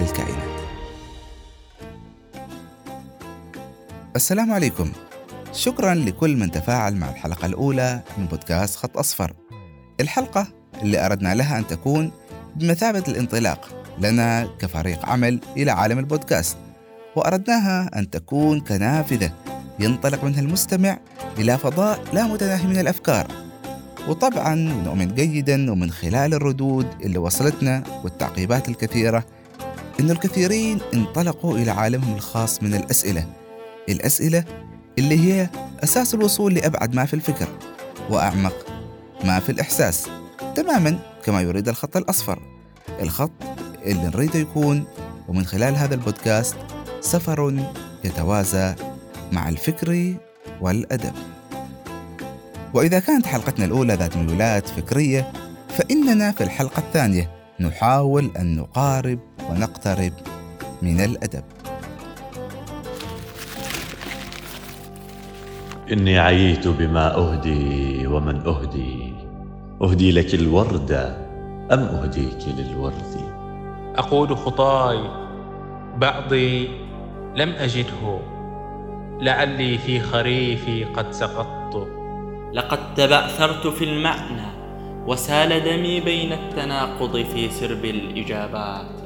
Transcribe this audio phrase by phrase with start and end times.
[0.00, 0.60] للكائنات.
[4.16, 4.92] السلام عليكم.
[5.52, 9.32] شكرا لكل من تفاعل مع الحلقة الأولى من بودكاست خط أصفر.
[10.00, 10.46] الحلقة
[10.82, 12.12] اللي أردنا لها أن تكون
[12.56, 16.56] بمثابة الانطلاق لنا كفريق عمل إلى عالم البودكاست
[17.16, 19.32] وأردناها أن تكون كنافذة
[19.78, 20.98] ينطلق منها المستمع
[21.38, 23.26] إلى فضاء لا متناهي من الأفكار.
[24.08, 29.24] وطبعا نؤمن جيدا ومن خلال الردود اللي وصلتنا والتعقيبات الكثيرة
[30.00, 33.26] أن الكثيرين انطلقوا إلى عالمهم الخاص من الأسئلة
[33.88, 34.44] الأسئلة
[34.98, 35.48] اللي هي
[35.84, 37.48] أساس الوصول لأبعد ما في الفكر
[38.10, 38.66] وأعمق
[39.24, 40.08] ما في الإحساس
[40.56, 42.42] تماما كما يريد الخط الأصفر.
[43.00, 43.30] الخط
[43.82, 44.84] اللي نريده يكون
[45.28, 46.56] ومن خلال هذا البودكاست
[47.00, 47.64] سفر
[48.04, 48.74] يتوازى
[49.32, 50.14] مع الفكر
[50.60, 51.12] والأدب.
[52.74, 55.32] وإذا كانت حلقتنا الأولى ذات ميولات فكرية
[55.68, 59.18] فإننا في الحلقة الثانية نحاول أن نقارب
[59.50, 60.12] ونقترب
[60.82, 61.44] من الأدب.
[65.92, 69.14] إني عييت بما أهدي ومن أهدي.
[69.82, 70.92] أهدي لك الورد
[71.72, 73.32] أم أهديك للورد؟
[73.96, 75.10] أقول خطاي
[75.96, 76.68] بعضي
[77.34, 78.20] لم أجده.
[79.20, 81.88] لعلي في خريفي قد سقطت.
[82.52, 84.50] لقد تبعثرت في المعنى
[85.06, 88.99] وسال دمي بين التناقض في سرب الإجابات.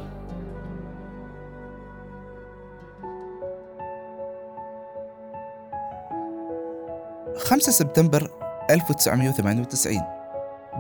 [7.45, 8.31] 5 سبتمبر
[8.71, 10.03] 1998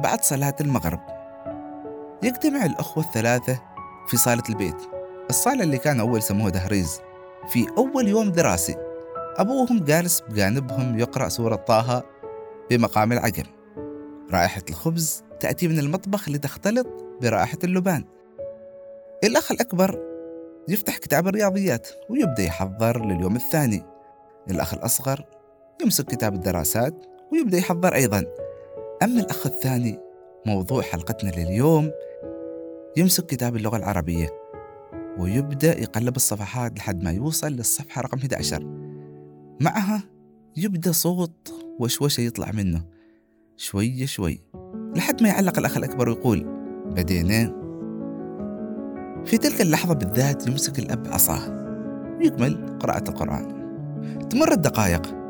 [0.02, 1.00] بعد صلاة المغرب.
[2.22, 3.62] يجتمع الأخوة الثلاثة
[4.08, 4.76] في صالة البيت.
[5.30, 7.00] الصالة اللي كان أول سموها دهريز.
[7.48, 8.76] في أول يوم دراسي
[9.36, 12.02] أبوهم جالس بجانبهم يقرأ سورة طه
[12.70, 13.44] بمقام العجم.
[14.32, 16.86] رائحة الخبز تأتي من المطبخ لتختلط
[17.22, 18.04] برائحة اللبان.
[19.24, 20.02] الأخ الأكبر
[20.68, 23.82] يفتح كتاب الرياضيات ويبدأ يحضر لليوم الثاني.
[24.50, 25.24] الأخ الأصغر
[25.82, 28.24] يمسك كتاب الدراسات ويبدأ يحضر أيضا.
[29.02, 29.98] أما الأخ الثاني
[30.46, 31.90] موضوع حلقتنا لليوم
[32.96, 34.28] يمسك كتاب اللغة العربية
[35.18, 38.64] ويبدأ يقلب الصفحات لحد ما يوصل للصفحة رقم 11
[39.60, 40.02] معها
[40.56, 42.84] يبدأ صوت وشوشة يطلع منه.
[43.56, 44.40] شوية شوي
[44.96, 46.44] لحد ما يعلق الأخ الأكبر ويقول
[46.86, 47.64] بدينا.
[49.24, 51.64] في تلك اللحظة بالذات يمسك الأب عصاه
[52.18, 53.64] ويكمل قراءة القرآن.
[54.30, 55.23] تمر الدقائق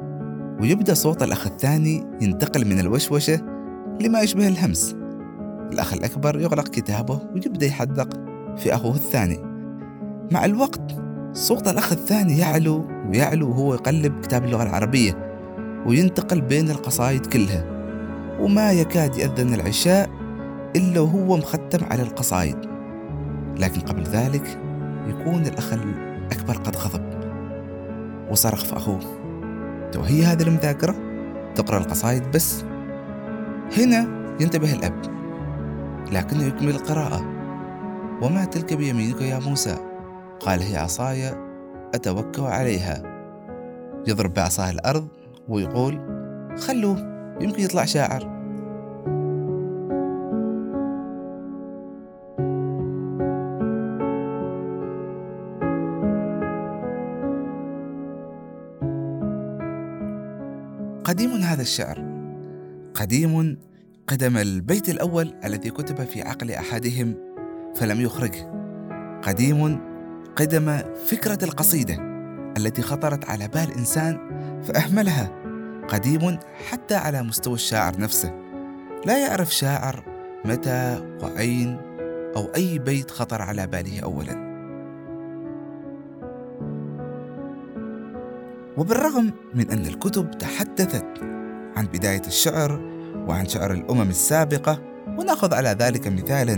[0.61, 3.41] ويبدأ صوت الأخ الثاني ينتقل من الوشوشة
[4.01, 4.97] لما يشبه الهمس.
[5.73, 8.09] الأخ الأكبر يغلق كتابه ويبدأ يحدق
[8.57, 9.39] في أخوه الثاني.
[10.33, 10.97] مع الوقت
[11.33, 15.35] صوت الأخ الثاني يعلو ويعلو وهو يقلب كتاب اللغة العربية
[15.87, 17.65] وينتقل بين القصايد كلها.
[18.41, 20.11] وما يكاد يأذن العشاء
[20.77, 22.57] إلا وهو مختم على القصايد.
[23.59, 24.59] لكن قبل ذلك
[25.09, 27.15] يكون الأخ الأكبر قد غضب
[28.31, 29.24] وصرخ في أخوه.
[29.97, 30.95] وهي هذه المذاكرة.
[31.55, 32.65] تقرأ القصائد بس.
[33.79, 34.07] هنا
[34.41, 35.03] ينتبه الأب.
[36.13, 37.25] لكنه يكمل القراءة.
[38.23, 39.77] وما تلك بيمينك يا موسى؟
[40.41, 41.35] قال هي عصاي
[41.95, 43.03] أتوكل عليها.
[44.07, 45.09] يضرب بعصاه الأرض
[45.49, 46.01] ويقول
[46.59, 46.97] خلوه
[47.41, 48.34] يمكن يطلع شاعر.
[61.55, 62.05] هذا الشعر.
[62.95, 63.59] قديم
[64.07, 67.15] قدم البيت الأول الذي كتب في عقل أحدهم
[67.75, 68.51] فلم يخرجه
[69.23, 69.81] قديم
[70.37, 71.95] قدم فكرة القصيدة
[72.57, 74.19] التي خطرت على بال إنسان
[74.63, 75.31] فأهملها.
[75.89, 76.39] قديم
[76.71, 78.33] حتى على مستوى الشاعر نفسه.
[79.07, 80.05] لا يعرف شاعر
[80.45, 81.77] متى وأين
[82.37, 84.55] أو أي بيت خطر على باله أولا.
[88.77, 91.35] وبالرغم من أن الكتب تحدثت
[91.77, 92.81] عن بداية الشعر
[93.29, 94.83] وعن شعر الأمم السابقة
[95.19, 96.57] ونأخذ على ذلك مثالا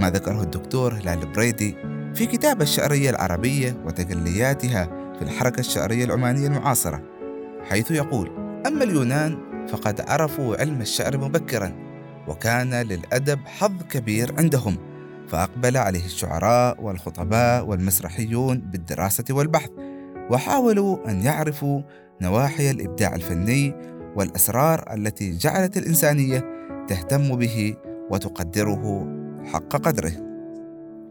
[0.00, 1.76] ما ذكره الدكتور هلال بريدي
[2.14, 4.84] في كتاب الشعرية العربية وتجلياتها
[5.18, 7.02] في الحركة الشعرية العمانية المعاصرة
[7.70, 8.30] حيث يقول
[8.66, 11.72] أما اليونان فقد عرفوا علم الشعر مبكرا
[12.28, 14.76] وكان للأدب حظ كبير عندهم
[15.28, 19.70] فأقبل عليه الشعراء والخطباء والمسرحيون بالدراسة والبحث
[20.30, 21.82] وحاولوا أن يعرفوا
[22.22, 23.74] نواحي الإبداع الفني
[24.16, 26.44] والأسرار التي جعلت الإنسانية
[26.88, 27.74] تهتم به
[28.10, 29.06] وتقدره
[29.44, 30.12] حق قدره.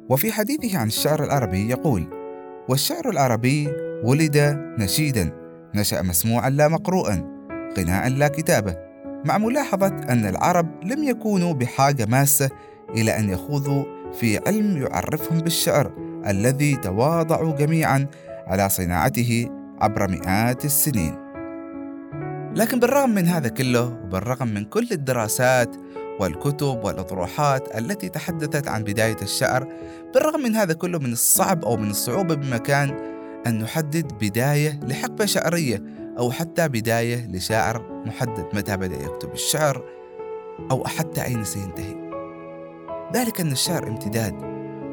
[0.10, 2.07] وفي حديثه عن الشعر العربي يقول:
[2.69, 3.68] والشعر العربي
[4.04, 4.38] ولد
[4.80, 5.31] نشيدا
[5.75, 7.24] نشأ مسموعا لا مقروءا
[7.78, 8.75] غناء لا كتابة
[9.25, 12.50] مع ملاحظة أن العرب لم يكونوا بحاجة ماسة
[12.90, 13.84] إلى أن يخوضوا
[14.19, 15.92] في علم يعرفهم بالشعر
[16.28, 18.07] الذي تواضعوا جميعا
[18.48, 19.50] على صناعته
[19.81, 21.25] عبر مئات السنين
[22.56, 25.75] لكن بالرغم من هذا كله وبالرغم من كل الدراسات
[26.19, 29.68] والكتب والأطروحات التي تحدثت عن بداية الشعر
[30.13, 33.16] بالرغم من هذا كله من الصعب أو من الصعوبة بمكان
[33.48, 35.84] أن نحدد بداية لحقبة شعرية
[36.18, 39.84] أو حتى بداية لشاعر محدد متى بدأ يكتب الشعر
[40.72, 41.96] أو حتى أين سينتهي.
[43.13, 44.34] ذلك أن الشعر امتداد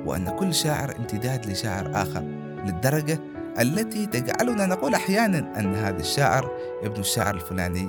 [0.07, 2.21] وأن كل شاعر امتداد لشاعر آخر
[2.67, 3.19] للدرجة
[3.61, 6.51] التي تجعلنا نقول أحيانا أن هذا الشاعر
[6.83, 7.89] ابن الشاعر الفلاني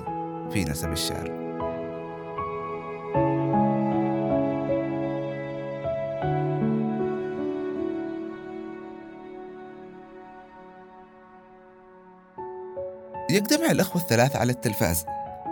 [0.52, 1.44] في نسب الشعر.
[13.30, 15.06] يجتمع الأخوة الثلاث على التلفاز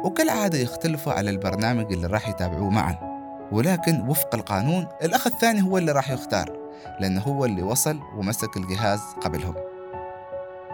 [0.06, 3.12] وكالعادة يختلفوا على البرنامج اللي راح يتابعوه معا.
[3.52, 6.58] ولكن وفق القانون الأخ الثاني هو اللي راح يختار
[7.00, 9.56] لأنه هو اللي وصل ومسك الجهاز قبلهم.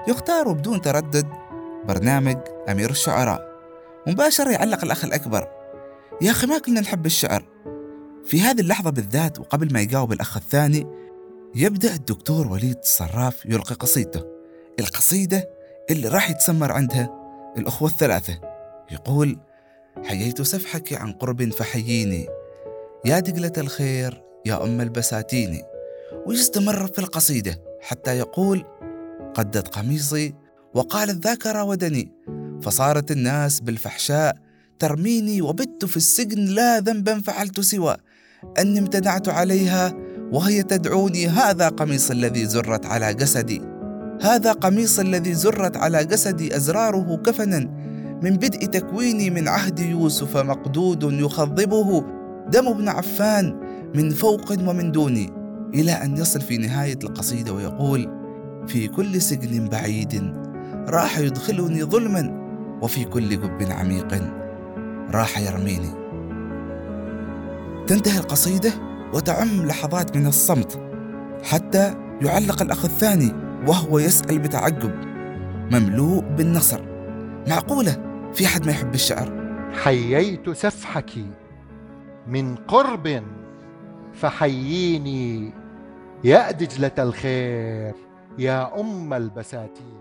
[0.08, 1.28] يختار بدون تردد
[1.86, 2.38] برنامج
[2.70, 3.48] أمير الشعراء.
[4.08, 5.48] مباشرة يعلق الأخ الأكبر.
[6.22, 7.46] يا أخي ما كلنا نحب الشعر.
[8.26, 10.88] في هذه اللحظة بالذات وقبل ما يجاوب الأخ الثاني
[11.56, 14.26] يبدأ الدكتور وليد الصراف يلقي قصيدته.
[14.80, 15.50] القصيدة
[15.90, 17.10] اللي راح يتسمر عندها
[17.58, 18.40] الأخوة الثلاثة.
[18.92, 19.38] يقول
[20.04, 22.28] حييت سفحك عن قرب فحييني.
[23.06, 25.64] يا دقلة الخير يا أم البساتين.
[26.26, 28.66] ويستمر في القصيدة حتى يقول
[29.38, 30.34] قدت قميصي
[30.74, 32.12] وقالت ذاك راودني
[32.62, 34.36] فصارت الناس بالفحشاء
[34.80, 37.98] ترميني وبت في السجن لا ذنبا فعلت سوى
[38.60, 39.94] أني امتنعت عليها
[40.32, 43.62] وهي تدعوني هذا قميص الذي زرت على جسدي.
[44.22, 47.60] هذا قميص الذي زرت على جسدي أزراره كفنا
[48.24, 52.06] من بدء تكويني من عهد يوسف مقدود يخضبه
[52.52, 53.60] دم ابن عفان
[53.96, 55.34] من فوق ومن دوني
[55.74, 58.27] إلى أن يصل في نهاية القصيدة ويقول
[58.68, 60.34] في كل سجن بعيد
[60.90, 62.48] راح يدخلني ظلما
[62.82, 64.22] وفي كل جب عميق
[65.12, 65.92] راح يرميني.
[67.88, 68.72] تنتهي القصيدة
[69.14, 70.82] وتعم لحظات من الصمت
[71.44, 73.34] حتى يعلق الأخ الثاني
[73.68, 74.92] وهو يسأل بتعجب.
[75.72, 76.82] مملوء بالنصر
[77.48, 77.98] معقولة
[78.34, 81.12] في حد ما يحب الشعر؟ حييت سفحك
[82.28, 83.24] من قرب
[84.14, 85.54] فحييني
[86.24, 88.07] يا دجلة الخير.
[88.38, 89.98] يا أم البساتين.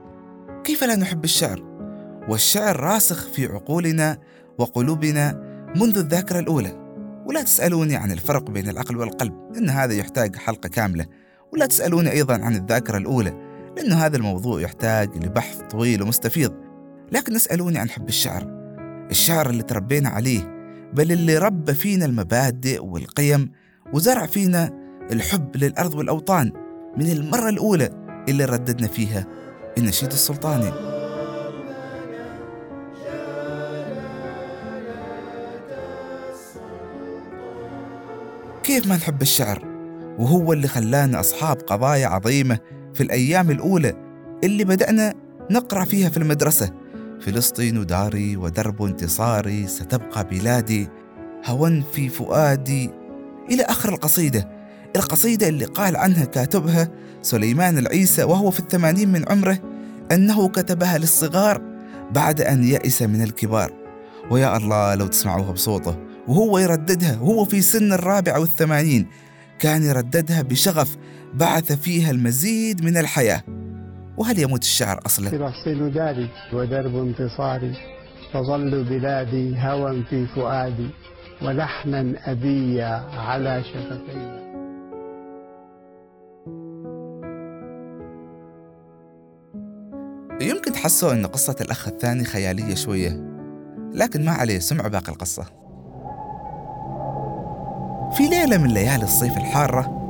[0.64, 1.62] كيف لا نحب الشعر؟
[2.28, 4.18] والشعر راسخ في عقولنا
[4.58, 5.42] وقلوبنا
[5.76, 6.86] منذ الذاكرة الأولى.
[7.26, 11.06] ولا تسألوني عن الفرق بين العقل والقلب إن هذا يحتاج حلقة كاملة.
[11.52, 13.34] ولا تسألوني أيضا عن الذاكرة الأولى
[13.76, 16.54] لأن هذا الموضوع يحتاج لبحث طويل ومستفيض.
[17.12, 18.46] لكن اسألوني عن حب الشعر.
[19.10, 20.40] الشعر اللي تربينا عليه
[20.92, 23.52] بل اللي ربى فينا المبادئ والقيم
[23.92, 24.70] وزرع فينا
[25.12, 26.52] الحب للأرض والأوطان
[26.96, 28.05] من المرة الأولى.
[28.28, 29.26] اللي رددنا فيها
[29.78, 30.72] النشيد السلطاني.
[38.64, 39.62] كيف ما نحب الشعر؟
[40.18, 42.58] وهو اللي خلانا أصحاب قضايا عظيمة
[42.94, 43.94] في الأيام الأولى
[44.44, 45.14] اللي بدأنا
[45.50, 46.70] نقرأ فيها في المدرسة.
[47.20, 50.88] فلسطين داري ودرب انتصاري ستبقى بلادي
[51.46, 52.90] هوى في فؤادي
[53.50, 54.55] إلى آخر القصيدة.
[54.96, 56.88] القصيدة اللي قال عنها كاتبها
[57.22, 59.58] سليمان العيسى وهو في الثمانين من عمره
[60.12, 61.62] أنه كتبها للصغار
[62.10, 63.72] بعد أن يأس من الكبار.
[64.30, 65.96] ويا الله لو تسمعوها بصوته.
[66.28, 69.06] وهو يرددها وهو في سن الرابع والثمانين.
[69.58, 70.96] كان يرددها بشغف
[71.34, 73.42] بعث فيها المزيد من الحياة.
[74.16, 77.72] وهل يموت الشعر أصلا؟ فلسطين داري ودرب انتصاري
[78.32, 80.90] تظل بلادي هوى في فؤادي
[81.42, 84.45] ولحنا أبيا على شفتي
[90.40, 93.20] يمكن تحسوا أن قصة الأخ الثاني خيالية شوية
[93.92, 95.44] لكن ما عليه سمعوا باقي القصة.
[98.16, 100.02] في ليلة من ليالي الصيف الحارة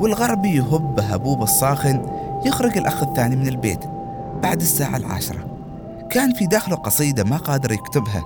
[0.00, 2.02] والغربي يهب هبوب الصاخن
[2.44, 3.84] يخرج الأخ الثاني من البيت
[4.42, 5.50] بعد الساعة العاشرة.
[6.10, 8.22] كان في داخله قصيدة ما قادر يكتبها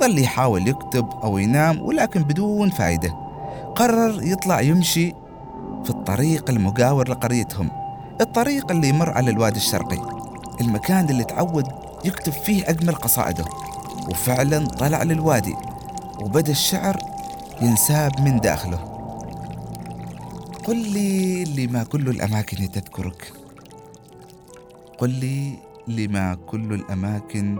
[0.00, 3.16] ظل يحاول يكتب أو ينام ولكن بدون فائدة
[3.74, 5.12] قرر يطلع يمشي
[5.84, 7.70] في الطريق المجاور لقريتهم
[8.20, 10.09] الطريق اللي يمر على الوادي الشرقي.
[10.60, 11.66] المكان اللي تعود
[12.04, 13.44] يكتب فيه أجمل قصائده
[14.10, 15.54] وفعلا طلع للوادي
[16.20, 16.98] وبدأ الشعر
[17.62, 18.78] ينساب من داخله.
[20.64, 23.32] قل لي لما كل الأماكن تذكرك.
[24.98, 27.58] قل لي لما كل الأماكن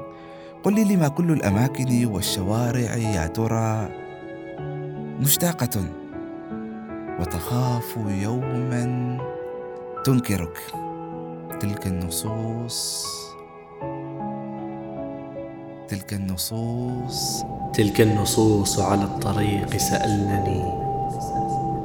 [0.64, 3.88] قل لي لما كل الأماكن والشوارع يا ترى
[5.20, 5.84] مشتاقة.
[7.20, 9.18] وتخاف يوما
[10.04, 10.58] تنكرك.
[11.60, 13.06] تلك النصوص
[15.88, 17.44] تلك النصوص.
[17.74, 20.72] تلك النصوص على الطريق سألنني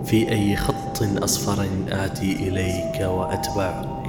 [0.05, 4.05] في أي خط أصفر آتي إليك وأتبعك؟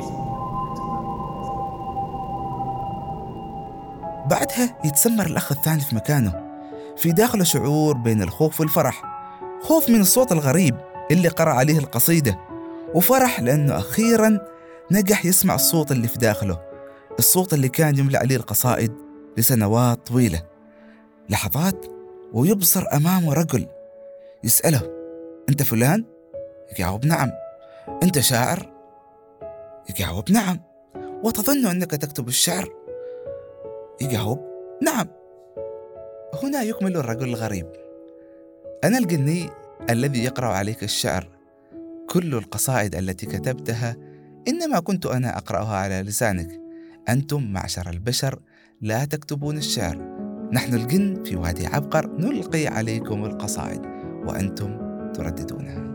[4.30, 6.32] بعدها يتسمر الأخ الثاني في مكانه
[6.96, 9.02] في داخله شعور بين الخوف والفرح
[9.62, 10.76] خوف من الصوت الغريب
[11.10, 12.38] اللي قرأ عليه القصيدة
[12.94, 14.38] وفرح لأنه أخيرا
[14.90, 16.60] نجح يسمع الصوت اللي في داخله.
[17.18, 18.92] الصوت اللي كان يملأ عليه القصائد
[19.38, 20.42] لسنوات طويلة.
[21.30, 21.86] لحظات
[22.32, 23.66] ويبصر أمامه رجل
[24.44, 24.80] يسأله
[25.48, 26.04] أنت فلان؟
[26.72, 27.30] يجاوب نعم.
[28.02, 28.72] أنت شاعر؟
[29.90, 30.60] يجاوب نعم.
[31.22, 32.68] وتظن أنك تكتب الشعر؟
[34.00, 34.40] يجاوب
[34.82, 35.08] نعم.
[36.42, 37.66] هنا يكمل الرجل الغريب.
[38.84, 39.50] أنا الجني
[39.90, 41.28] الذي يقرأ عليك الشعر.
[42.08, 43.96] كل القصائد التي كتبتها
[44.48, 46.60] إنما كنت أنا أقرأها على لسانك
[47.08, 48.38] أنتم معشر البشر
[48.80, 49.98] لا تكتبون الشعر
[50.52, 53.82] نحن الجن في وادي عبقر نلقي عليكم القصائد
[54.26, 54.78] وأنتم
[55.14, 55.86] ترددونها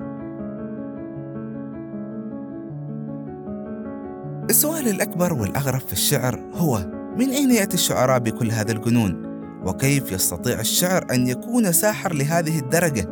[4.49, 6.77] السؤال الأكبر والأغرب في الشعر هو
[7.17, 9.31] من أين يأتي الشعراء بكل هذا الجنون؟
[9.65, 13.09] وكيف يستطيع الشعر أن يكون ساحر لهذه الدرجة؟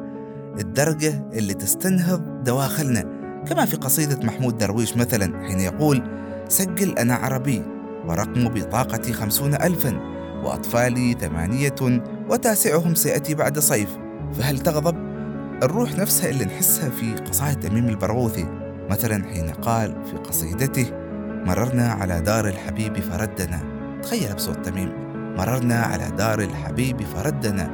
[0.60, 6.04] الدرجة اللي تستنهض دواخلنا كما في قصيدة محمود درويش مثلا حين يقول
[6.48, 7.62] سجل أنا عربي
[8.08, 10.00] ورقم بطاقتي خمسون ألفا
[10.44, 13.98] وأطفالي ثمانية وتاسعهم سيأتي بعد صيف.
[14.34, 14.96] فهل تغضب؟
[15.64, 18.46] الروح نفسها اللي نحسها في قصائد تميم البرغوثي.
[18.90, 20.92] مثلا حين قال في قصيدته
[21.46, 23.60] مررنا على دار الحبيب فردنا.
[24.04, 24.92] تخيل بصوت تميم.
[25.38, 27.72] مررنا على دار الحبيب فردنا.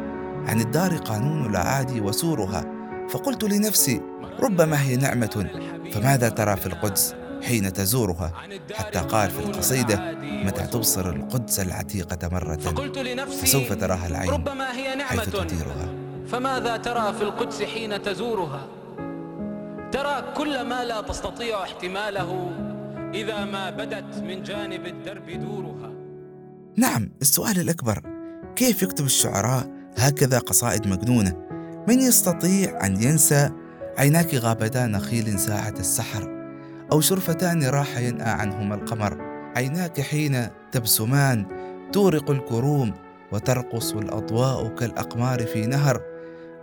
[0.48, 2.75] عن الدار قانون الأعادي وسورها.
[3.10, 4.02] فقلت لنفسي
[4.40, 5.50] ربما هي نعمة
[5.92, 8.34] فماذا ترى في القدس حين تزورها؟
[8.74, 14.72] حتى قال في القصيدة متى تبصر القدس العتيقة مرة؟ فقلت لنفسي فسوف تراها العين ربما
[14.72, 15.90] هي حيث نعمة تديرها.
[16.28, 18.68] فماذا ترى في القدس حين تزورها؟
[19.92, 22.52] ترى كل ما لا تستطيع احتماله
[23.14, 25.92] إذا ما بدت من جانب الدرب دورها.
[26.78, 28.02] نعم السؤال الأكبر
[28.56, 31.45] كيف يكتب الشعراء هكذا قصائد مجنونة؟
[31.88, 33.50] من يستطيع أن ينسى
[33.98, 36.36] عيناك غابتا نخيل ساعة السحر
[36.92, 39.18] أو شرفتان راح ينأى عنهما القمر.
[39.56, 41.46] عيناك حين تبسمان
[41.94, 42.94] تورق الكروم
[43.32, 46.02] وترقص الأضواء كالأقمار في نهر.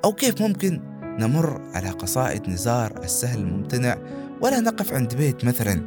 [0.04, 3.96] أو كيف ممكن نمر على قصائد نزار السهل الممتنع
[4.40, 5.82] ولا نقف عند بيت مثلا؟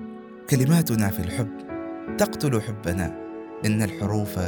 [0.50, 1.52] كلماتنا في الحب
[2.18, 3.26] تقتل حبنا.
[3.66, 4.40] إن الحروف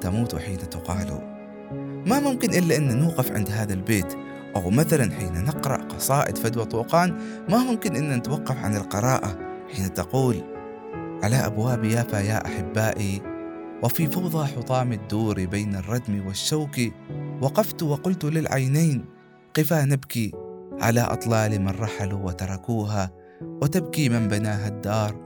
[0.00, 1.36] تموت حين تقال.
[2.06, 4.25] ما ممكن إلا أن نوقف عند هذا البيت.
[4.56, 9.38] أو مثلا حين نقرأ قصائد فدوى طوقان ما ممكن أن نتوقف عن القراءة
[9.74, 10.42] حين تقول
[11.22, 13.22] على أبواب يافا يا أحبائي
[13.82, 16.80] وفي فوضى حطام الدور بين الردم والشوك
[17.42, 19.04] وقفت وقلت للعينين
[19.54, 20.32] قفا نبكي
[20.80, 23.10] على أطلال من رحلوا وتركوها
[23.42, 25.16] وتبكي من بناها الدار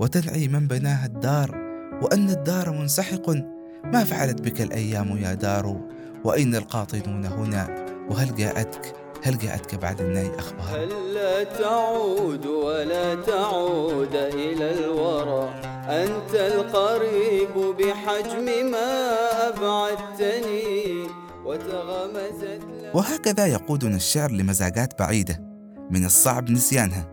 [0.00, 1.64] وتنعي من بناها الدار
[2.02, 3.30] وأن الدار منسحق
[3.84, 5.80] ما فعلت بك الأيام يا دار
[6.24, 14.70] وأين القاطنون هنا وهل جاءتك هل جاءتك بعد الناي أخبار؟ هلا تعود ولا تعود إلى
[14.70, 15.54] الورى؟
[15.88, 19.12] أنت القريب بحجم ما
[19.48, 21.06] أبعدتني
[21.44, 22.60] وتغمزت
[22.94, 25.40] وهكذا يقودنا الشعر لمزاجات بعيدة
[25.90, 27.06] من الصعب نسيانها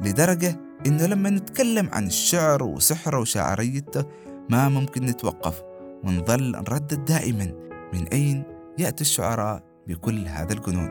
[0.00, 4.04] لدرجة إنه لما نتكلم عن الشعر وسحره وشاعريته
[4.48, 5.62] ما ممكن نتوقف
[6.04, 7.52] ونظل نردد دائما
[7.92, 8.42] من أين
[8.78, 10.88] يأتي الشعراء بكل هذا الجنون.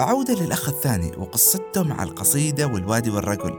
[0.00, 3.58] عودة للأخ الثاني وقصته مع القصيدة والوادي والرجل.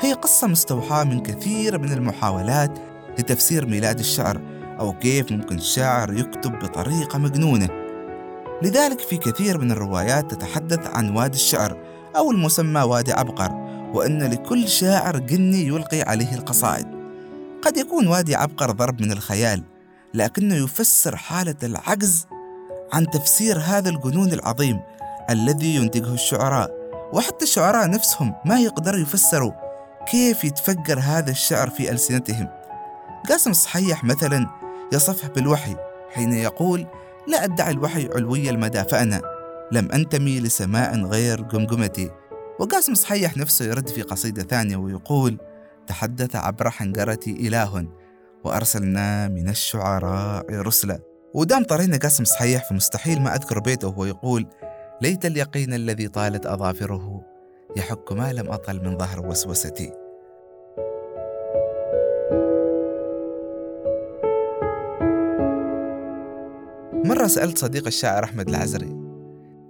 [0.00, 2.78] هي قصة مستوحاة من كثير من المحاولات
[3.18, 4.40] لتفسير ميلاد الشعر
[4.80, 7.68] أو كيف ممكن الشاعر يكتب بطريقة مجنونة.
[8.62, 11.76] لذلك في كثير من الروايات تتحدث عن وادي الشعر
[12.16, 13.52] أو المسمى وادي عبقر
[13.94, 17.01] وأن لكل شاعر جني يلقي عليه القصائد.
[17.62, 19.62] قد يكون وادي عبقر ضرب من الخيال
[20.14, 22.26] لكنه يفسر حالة العجز
[22.92, 24.80] عن تفسير هذا الجنون العظيم
[25.30, 26.70] الذي ينتجه الشعراء
[27.12, 29.52] وحتى الشعراء نفسهم ما يقدروا يفسروا
[30.10, 32.48] كيف يتفجر هذا الشعر في ألسنتهم.
[33.28, 34.46] قاسم الصحيح مثلا
[34.92, 35.76] يصفه بالوحي
[36.14, 36.86] حين يقول
[37.28, 39.22] لا أدعي الوحي علوي المدى فأنا
[39.72, 42.10] لم أنتمي لسماء غير جمجمتي.
[42.58, 45.38] وقاسم صحيح نفسه يرد في قصيدة ثانية ويقول
[45.86, 47.88] تحدث عبر حنجرتي إله
[48.44, 50.98] وأرسلنا من الشعراء رسلا.
[51.34, 54.46] ودام طرينا قاسم صحيح فمستحيل ما أذكر بيته وهو يقول
[55.02, 57.22] ليت اليقين الذي طالت أظافره
[57.76, 59.92] يحك ما لم أطل من ظهر وسوستي.
[67.04, 69.01] مرة سألت صديق الشاعر أحمد العزري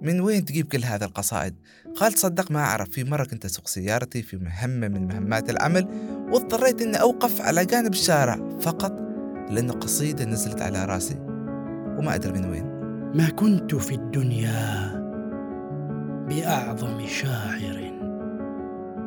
[0.03, 1.53] من وين تجيب كل هذه القصائد؟
[1.95, 5.87] قال تصدق ما أعرف في مرة كنت أسوق سيارتي في مهمة من مهمات العمل
[6.31, 8.99] واضطريت أني أوقف على جانب الشارع فقط
[9.49, 11.15] لأن قصيدة نزلت على رأسي
[11.97, 12.65] وما أدري من وين.
[13.17, 14.91] ما كنت في الدنيا
[16.29, 17.93] بأعظم شاعر.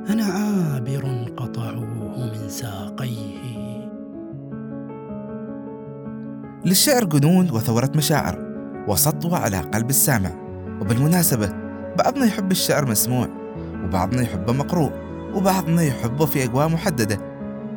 [0.08, 3.56] أنا عابر قطعوه من ساقيه.
[6.64, 8.46] للشعر جنون وثورة مشاعر
[8.88, 10.45] وسطوة على قلب السامع.
[10.80, 11.52] وبالمناسبة
[11.98, 13.28] بعضنا يحب الشعر مسموع
[13.84, 14.92] وبعضنا يحبه مقروء
[15.34, 17.18] وبعضنا يحبه في أجواء محددة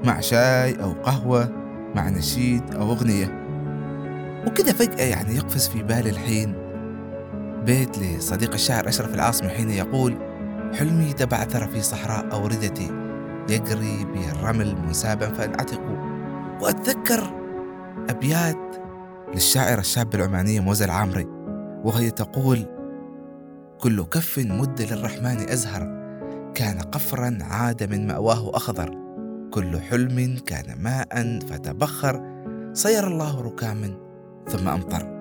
[0.03, 1.49] مع شاي أو قهوة
[1.95, 3.45] مع نشيد أو أغنية.
[4.47, 6.53] وكذا فجأة يعني يقفز في بالي الحين.
[7.65, 10.17] بيت لصديق الشاعر أشرف العاصمي حين يقول
[10.79, 12.91] حلمي تبعثر في صحراء أوردتي
[13.49, 15.81] يجري به الرمل مسابا فأنعتق.
[16.61, 17.23] وأتذكر
[18.09, 18.75] أبيات
[19.33, 21.27] للشاعرة الشابة العمانية موزة العامري
[21.83, 22.78] وهي تقول
[23.79, 25.99] كل كف مد للرحمن أزهر.
[26.55, 28.97] كان قفرا عاد من مأواه أخضر.
[29.51, 32.43] كل حلم كان ماء فتبخر.
[32.73, 33.97] صير الله ركاما
[34.47, 35.19] ثم أمطر.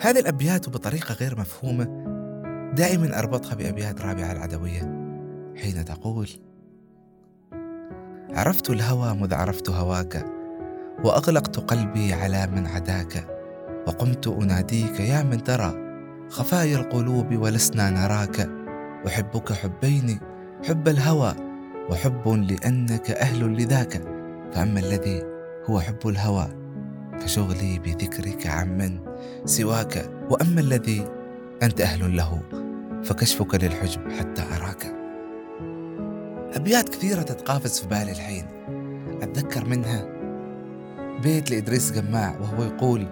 [0.00, 1.84] هذه الأبيات بطريقة غير مفهومة.
[2.76, 4.80] دائما أربطها بأبيات رابعة العدوية.
[5.56, 6.28] حين تقول
[8.30, 10.24] عرفت الهوى مذ عرفت هواك
[11.04, 13.26] وأغلقت قلبي على من عداك
[13.86, 15.87] وقمت أناديك يا من ترى
[16.30, 18.50] خفايا القلوب ولسنا نراك.
[19.06, 20.20] أحبك حبين
[20.68, 21.34] حب الهوى
[21.90, 24.02] وحب لأنك أهل لذاك.
[24.52, 25.22] فأما الذي
[25.66, 26.48] هو حب الهوى
[27.20, 29.00] فشغلي بذكرك عمن
[29.44, 30.10] سواك.
[30.30, 31.08] وأما الذي
[31.62, 32.42] أنت أهل له
[33.02, 34.94] فكشفك للحجب حتى أراك.
[36.54, 38.46] أبيات كثيرة تتقافز في بالي الحين.
[39.22, 40.06] أتذكر منها
[41.22, 43.06] بيت لإدريس جماع وهو يقول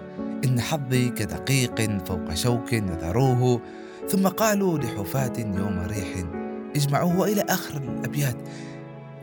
[0.45, 3.61] إن حظي كدقيق فوق شوك نثروه
[4.07, 6.25] ثم قالوا لحفاة يوم ريح
[6.75, 8.35] اجمعوه وإلى آخر الأبيات.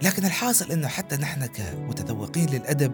[0.03, 2.92] لكن الحاصل أنه حتى نحن كمتذوقين للأدب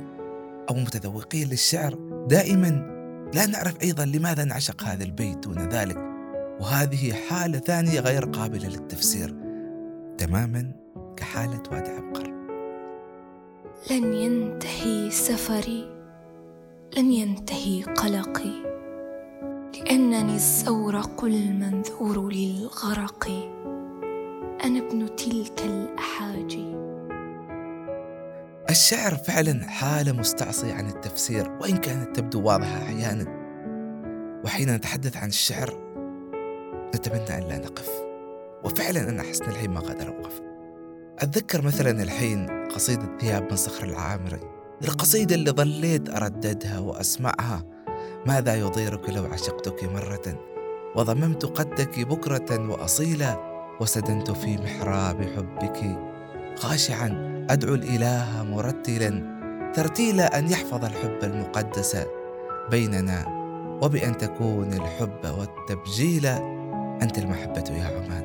[0.71, 1.95] أو متذوقين للشعر
[2.29, 2.69] دائما
[3.35, 5.99] لا نعرف أيضا لماذا نعشق هذا البيت دون ذلك.
[6.61, 9.35] وهذه حالة ثانية غير قابلة للتفسير
[10.19, 10.73] تماما
[11.17, 12.33] كحالة وادي عبقر.
[13.91, 16.00] لن ينتهي سفري.
[16.97, 18.63] لن ينتهي قلقي
[19.75, 23.29] لأنني الزورق المنذور للغرق.
[24.65, 26.75] أنا ابن تلك الاحاجي
[28.71, 33.25] الشعر فعلا حالة مستعصية عن التفسير وإن كانت تبدو واضحة أحيانا.
[34.45, 35.75] وحين نتحدث عن الشعر
[36.95, 37.91] نتمنى أن لا نقف.
[38.65, 40.41] وفعلا أنا أحس الحين ما قادر أوقف.
[41.19, 44.50] أتذكر مثلا الحين قصيدة ثياب من صخر العامري.
[44.85, 47.65] القصيدة اللي ظليت أرددها وأسمعها.
[48.27, 50.41] ماذا يضيرك لو عشقتك مرة؟
[50.97, 53.37] وضممت قدك بكرة وأصيلا
[53.81, 55.99] وسدنت في محراب حبك.
[56.57, 59.41] خاشعا أدعو الإله مرتلا
[59.75, 61.97] ترتيلا أن يحفظ الحب المقدس
[62.71, 63.41] بيننا
[63.83, 66.27] وبأن تكون الحب والتبجيل
[67.03, 68.25] أنت المحبة يا عمان.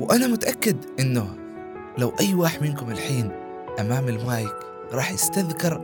[0.00, 1.26] وأنا متأكد إنه
[1.98, 3.30] لو أي واحد منكم الحين
[3.80, 5.76] أمام المايك راح يستذكر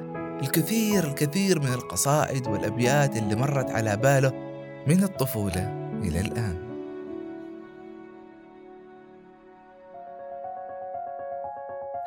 [0.42, 4.32] الكثير الكثير من القصائد والأبيات اللي مرت على باله
[4.86, 6.68] من الطفولة إلى الآن.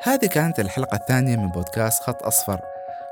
[0.02, 2.60] هذه كانت الحلقة الثانية من بودكاست خط أصفر.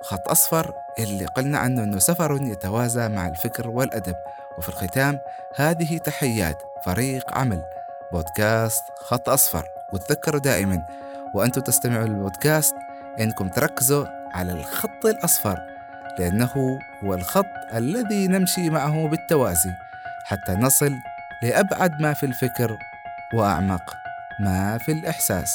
[0.03, 4.16] خط أصفر اللي قلنا عنه أنه سفر يتوازى مع الفكر والأدب.
[4.59, 5.18] وفي الختام
[5.57, 7.62] هذه تحيات فريق عمل.
[8.12, 9.64] بودكاست خط أصفر.
[9.92, 10.87] وتذكروا دائما.
[11.35, 12.74] وأنتم تستمعوا للبودكاست
[13.20, 15.59] أنكم تركزوا على الخط الأصفر
[16.18, 19.73] لأنه هو الخط الذي نمشي معه بالتوازي
[20.25, 20.92] حتى نصل
[21.42, 22.79] لأبعد ما في الفكر
[23.35, 23.96] وأعمق
[24.40, 25.55] ما في الإحساس.